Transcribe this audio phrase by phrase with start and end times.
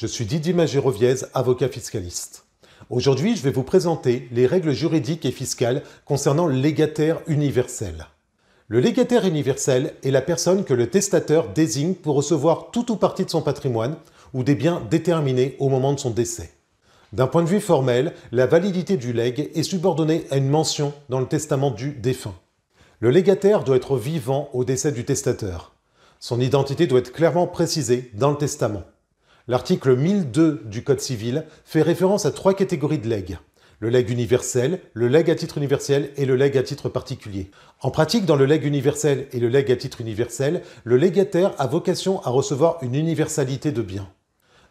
[0.00, 2.46] Je suis Didier Magéroviez, avocat fiscaliste.
[2.88, 8.06] Aujourd'hui, je vais vous présenter les règles juridiques et fiscales concernant le légataire universel.
[8.68, 13.26] Le légataire universel est la personne que le testateur désigne pour recevoir tout ou partie
[13.26, 13.94] de son patrimoine
[14.32, 16.54] ou des biens déterminés au moment de son décès.
[17.12, 21.20] D'un point de vue formel, la validité du legs est subordonnée à une mention dans
[21.20, 22.36] le testament du défunt.
[23.00, 25.74] Le légataire doit être vivant au décès du testateur.
[26.20, 28.84] Son identité doit être clairement précisée dans le testament.
[29.50, 33.36] L'article 1002 du Code civil fait référence à trois catégories de legs.
[33.80, 37.50] Le legs universel, le legs à titre universel et le legs à titre particulier.
[37.80, 41.66] En pratique, dans le legs universel et le legs à titre universel, le légataire a
[41.66, 44.08] vocation à recevoir une universalité de biens.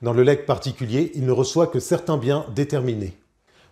[0.01, 3.17] Dans le legs particulier, il ne reçoit que certains biens déterminés.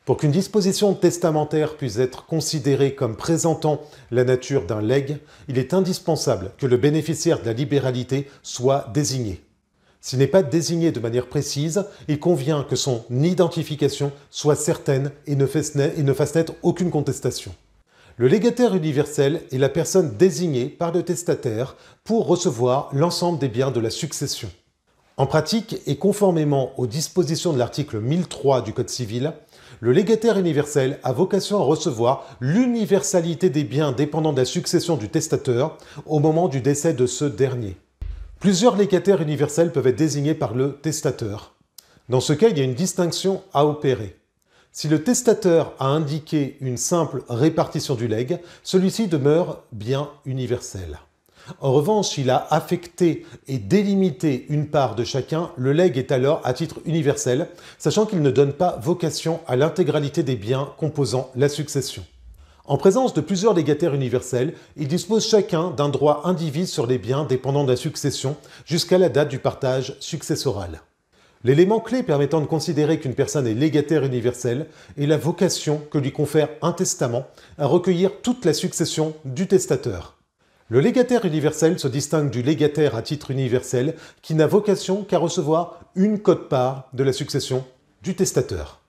[0.04, 3.80] Pour qu'une disposition testamentaire puisse être considérée comme présentant
[4.12, 9.47] la nature d'un legs, il est indispensable que le bénéficiaire de la libéralité soit désigné.
[10.02, 15.36] S'il n'est pas désigné de manière précise, il convient que son identification soit certaine et
[15.36, 17.53] ne fasse naître aucune contestation.
[18.20, 23.70] Le légataire universel est la personne désignée par le testataire pour recevoir l'ensemble des biens
[23.70, 24.50] de la succession.
[25.18, 29.34] En pratique, et conformément aux dispositions de l'article 1003 du Code civil,
[29.80, 35.09] le légataire universel a vocation à recevoir l'universalité des biens dépendant de la succession du
[35.09, 37.78] testateur au moment du décès de ce dernier.
[38.40, 41.56] Plusieurs légataires universels peuvent être désignés par le testateur.
[42.08, 44.16] Dans ce cas, il y a une distinction à opérer.
[44.72, 51.00] Si le testateur a indiqué une simple répartition du legs, celui-ci demeure bien universel.
[51.62, 56.42] En revanche, s'il a affecté et délimité une part de chacun, le legs est alors
[56.44, 57.48] à titre universel,
[57.80, 62.06] sachant qu'il ne donne pas vocation à l'intégralité des biens composant la succession.
[62.68, 67.24] En présence de plusieurs légataires universels, ils disposent chacun d'un droit indivis sur les biens
[67.24, 70.82] dépendant de la succession jusqu'à la date du partage successoral.
[71.46, 76.12] L'élément clé permettant de considérer qu'une personne est légataire universel est la vocation que lui
[76.12, 77.25] confère un testament
[77.58, 80.18] à recueillir toute la succession du testateur.
[80.68, 85.80] Le légataire universel se distingue du légataire à titre universel qui n'a vocation qu'à recevoir
[85.96, 87.64] une cote-part de la succession
[88.03, 88.81] du testateur.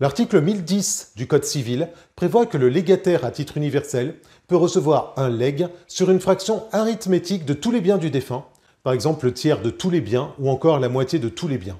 [0.00, 4.16] L'article 1010 du Code civil prévoit que le légataire à titre universel
[4.48, 8.44] peut recevoir un legs sur une fraction arithmétique de tous les biens du défunt,
[8.82, 11.58] par exemple le tiers de tous les biens ou encore la moitié de tous les
[11.58, 11.78] biens.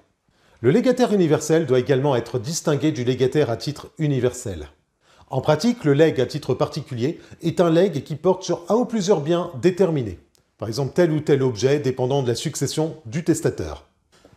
[0.61, 4.69] Le légataire universel doit également être distingué du légataire à titre universel.
[5.29, 8.85] En pratique, le legs à titre particulier est un legs qui porte sur un ou
[8.85, 10.21] plusieurs biens déterminés,
[10.57, 13.89] par exemple tel ou tel objet dépendant de la succession du testateur.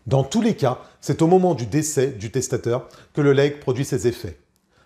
[0.08, 3.84] Dans tous les cas, c'est au moment du décès du testateur que le legs produit
[3.84, 4.38] ses effets.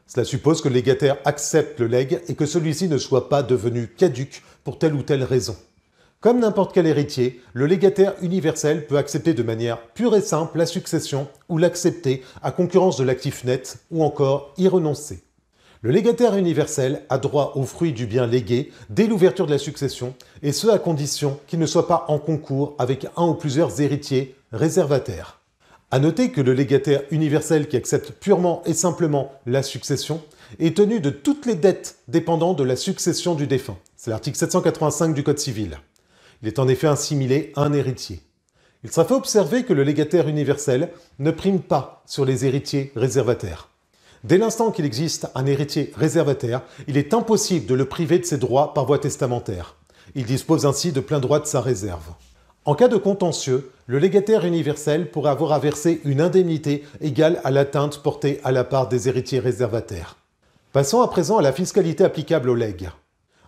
[0.07, 3.87] Cela suppose que le légataire accepte le legs et que celui-ci ne soit pas devenu
[3.87, 5.55] caduque pour telle ou telle raison.
[6.21, 10.65] Comme n'importe quel héritier, le légataire universel peut accepter de manière pure et simple la
[10.65, 15.21] succession ou l'accepter à concurrence de l'actif net ou encore y renoncer.
[15.83, 20.15] Le légataire universel a droit aux fruits du bien légué dès l'ouverture de la succession,
[20.41, 24.35] et ce à condition qu'il ne soit pas en concours avec un ou plusieurs héritiers
[24.51, 25.39] réservataire.
[25.91, 30.22] À noter que le légataire universel qui accepte purement et simplement la succession
[30.59, 33.78] est tenu de toutes les dettes dépendant de la succession du défunt.
[33.97, 35.78] C'est l'article 785 du Code civil.
[36.41, 38.22] Il est en effet assimilé à un héritier.
[38.84, 43.69] Il sera fait observer que le légataire universel ne prime pas sur les héritiers réservataires.
[44.23, 48.38] Dès l'instant qu'il existe un héritier réservataire, il est impossible de le priver de ses
[48.38, 49.75] droits par voie testamentaire.
[50.16, 52.13] Il dispose ainsi de plein droit de sa réserve.
[52.63, 57.49] En cas de contentieux, le légataire universel pourrait avoir à verser une indemnité égale à
[57.49, 60.17] l'atteinte portée à la part des héritiers réservataires.
[60.72, 62.91] Passons à présent à la fiscalité applicable au legs.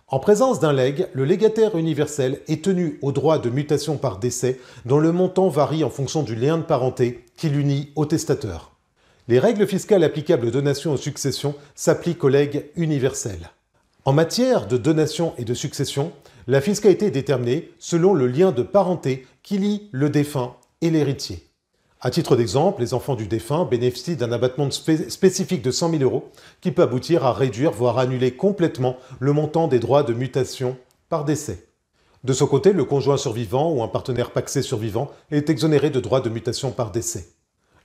[0.08, 4.58] En présence d'un legs, le légataire universel est tenu au droit de mutation par décès
[4.84, 8.72] dont le montant varie en fonction du lien de parenté qui l'unit au testateur.
[9.28, 13.48] Les règles fiscales applicables aux donations aux successions s'appliquent au legs universel.
[14.06, 16.12] En matière de donation et de succession,
[16.46, 21.48] la fiscalité est déterminée selon le lien de parenté qui lie le défunt et l'héritier.
[22.02, 26.30] À titre d'exemple, les enfants du défunt bénéficient d'un abattement spécifique de 100 000 euros
[26.60, 30.76] qui peut aboutir à réduire, voire annuler complètement le montant des droits de mutation
[31.08, 31.66] par décès.
[32.24, 36.20] De son côté, le conjoint survivant ou un partenaire paxé survivant est exonéré de droits
[36.20, 37.33] de mutation par décès.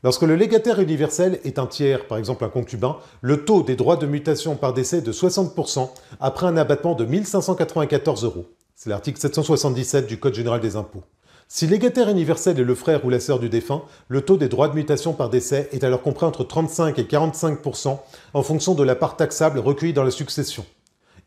[0.02, 3.98] Lorsque le légataire universel est un tiers, par exemple un concubin, le taux des droits
[3.98, 5.90] de mutation par décès est de 60%
[6.22, 8.46] après un abattement de 1594 euros.
[8.76, 11.04] C'est l'article 777 du Code général des impôts.
[11.50, 14.70] Si légataire universel est le frère ou la sœur du défunt, le taux des droits
[14.70, 17.98] de mutation par décès est alors compris entre 35 et 45%
[18.34, 20.66] en fonction de la part taxable recueillie dans la succession.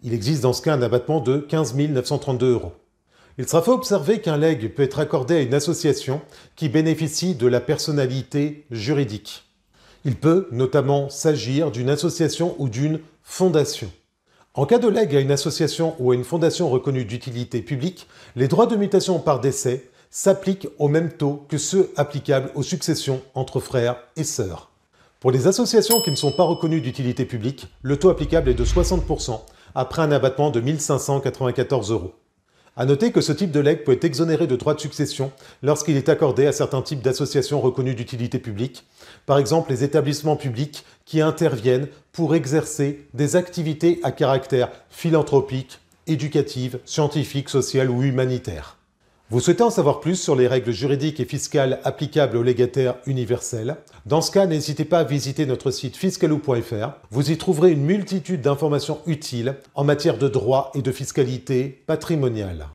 [0.03, 2.73] Il existe dans ce cas un abattement de 15 932 euros.
[3.39, 6.21] Il sera fait observer qu'un legs peut être accordé à une association
[6.55, 9.45] qui bénéficie de la personnalité juridique.
[10.05, 13.91] Il peut notamment s'agir d'une association ou d'une fondation.
[14.55, 18.07] En cas de legs à une association ou à une fondation reconnue d'utilité publique,
[18.37, 23.23] les droits de mutation par décès s'appliquent au même taux que ceux applicables aux successions
[23.35, 24.71] entre frères et sœurs.
[25.21, 28.65] Pour les associations qui ne sont pas reconnues d'utilité publique, le taux applicable est de
[28.65, 29.41] 60%
[29.75, 32.13] après un abattement de 1594 euros.
[32.75, 35.31] A noter que ce type de legs peut être exonéré de droits de succession
[35.63, 38.87] lorsqu'il est accordé à certains types d'associations reconnues d'utilité publique,
[39.27, 46.79] par exemple les établissements publics qui interviennent pour exercer des activités à caractère philanthropique, éducative,
[46.87, 48.79] scientifique, sociale ou humanitaire.
[49.33, 53.77] Vous souhaitez en savoir plus sur les règles juridiques et fiscales applicables aux légataires universels?
[54.05, 56.91] Dans ce cas, n'hésitez pas à visiter notre site fiscalou.fr.
[57.11, 62.67] Vous y trouverez une multitude d'informations utiles en matière de droit et de fiscalité patrimoniale.